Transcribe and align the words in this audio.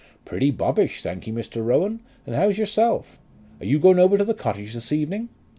"Pretty 0.25 0.49
bobbish, 0.49 1.03
thankee, 1.03 1.31
Mr. 1.31 1.63
Rowan; 1.63 1.99
and 2.25 2.35
how's 2.35 2.57
yourself? 2.57 3.19
Are 3.59 3.67
you 3.67 3.77
going 3.77 3.99
over 3.99 4.17
to 4.17 4.25
the 4.25 4.33
cottage 4.33 4.73
this 4.73 4.91
evening?" 4.91 5.29